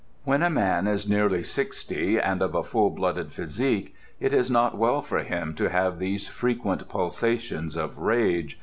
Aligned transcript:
When 0.23 0.41
a 0.41 0.49
man 0.49 0.87
is 0.87 1.07
nearly 1.07 1.43
sixty 1.43 2.17
and 2.19 2.41
of 2.41 2.55
a 2.55 2.63
full 2.63 2.89
blooded 2.89 3.31
physique, 3.31 3.93
it 4.19 4.33
is 4.33 4.49
not 4.49 4.75
well 4.75 5.03
for 5.03 5.19
him 5.19 5.53
to 5.53 5.69
have 5.69 5.99
these 5.99 6.27
frequent 6.27 6.89
pulsations 6.89 7.75
of 7.77 7.99
rage. 7.99 8.59